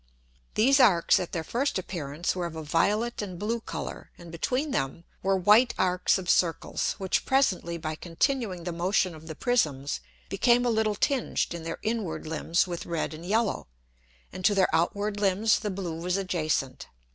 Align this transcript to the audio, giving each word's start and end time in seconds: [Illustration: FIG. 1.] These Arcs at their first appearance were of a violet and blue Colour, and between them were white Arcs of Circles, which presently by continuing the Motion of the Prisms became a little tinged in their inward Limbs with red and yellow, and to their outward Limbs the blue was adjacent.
[Illustration: 0.01 0.45
FIG. 0.45 0.61
1.] 0.63 0.65
These 0.65 0.79
Arcs 0.79 1.19
at 1.19 1.31
their 1.31 1.43
first 1.43 1.77
appearance 1.77 2.35
were 2.35 2.47
of 2.47 2.55
a 2.55 2.63
violet 2.63 3.21
and 3.21 3.37
blue 3.37 3.59
Colour, 3.61 4.09
and 4.17 4.31
between 4.31 4.71
them 4.71 5.03
were 5.21 5.37
white 5.37 5.75
Arcs 5.77 6.17
of 6.17 6.27
Circles, 6.27 6.93
which 6.97 7.23
presently 7.23 7.77
by 7.77 7.93
continuing 7.93 8.63
the 8.63 8.71
Motion 8.71 9.13
of 9.13 9.27
the 9.27 9.35
Prisms 9.35 9.99
became 10.27 10.65
a 10.65 10.71
little 10.71 10.95
tinged 10.95 11.53
in 11.53 11.61
their 11.61 11.77
inward 11.83 12.25
Limbs 12.25 12.65
with 12.65 12.87
red 12.87 13.13
and 13.13 13.27
yellow, 13.27 13.67
and 14.33 14.43
to 14.43 14.55
their 14.55 14.73
outward 14.75 15.19
Limbs 15.19 15.59
the 15.59 15.69
blue 15.69 16.01
was 16.01 16.17
adjacent. 16.17 16.87